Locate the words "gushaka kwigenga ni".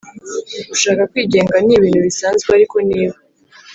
0.69-1.73